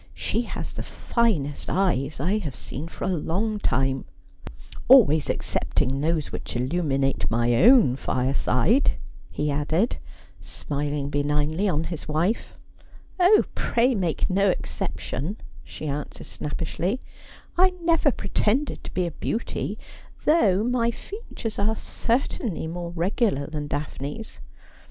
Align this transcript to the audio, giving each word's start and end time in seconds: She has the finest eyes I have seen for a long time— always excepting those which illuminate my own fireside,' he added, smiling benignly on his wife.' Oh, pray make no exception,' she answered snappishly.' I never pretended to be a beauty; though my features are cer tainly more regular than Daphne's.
She 0.15 0.41
has 0.41 0.73
the 0.73 0.81
finest 0.81 1.69
eyes 1.69 2.19
I 2.19 2.39
have 2.39 2.55
seen 2.55 2.87
for 2.87 3.03
a 3.03 3.07
long 3.15 3.59
time— 3.59 4.05
always 4.87 5.29
excepting 5.29 6.01
those 6.01 6.31
which 6.31 6.55
illuminate 6.55 7.29
my 7.29 7.53
own 7.65 7.95
fireside,' 7.95 8.93
he 9.29 9.51
added, 9.51 9.97
smiling 10.41 11.11
benignly 11.11 11.69
on 11.69 11.83
his 11.83 12.07
wife.' 12.07 12.55
Oh, 13.19 13.43
pray 13.53 13.93
make 13.93 14.27
no 14.27 14.49
exception,' 14.49 15.37
she 15.63 15.85
answered 15.85 16.25
snappishly.' 16.25 16.99
I 17.55 17.69
never 17.83 18.11
pretended 18.11 18.83
to 18.85 18.93
be 18.95 19.05
a 19.05 19.11
beauty; 19.11 19.77
though 20.25 20.63
my 20.63 20.89
features 20.89 21.59
are 21.59 21.75
cer 21.75 22.17
tainly 22.27 22.67
more 22.67 22.89
regular 22.89 23.45
than 23.45 23.67
Daphne's. 23.67 24.39